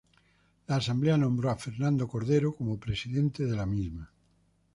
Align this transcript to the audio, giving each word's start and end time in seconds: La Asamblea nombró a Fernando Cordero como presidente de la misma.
La 0.65 0.77
Asamblea 0.77 1.15
nombró 1.15 1.51
a 1.51 1.55
Fernando 1.55 2.07
Cordero 2.07 2.55
como 2.55 2.79
presidente 2.79 3.45
de 3.45 3.55
la 3.55 3.67
misma. 3.67 4.11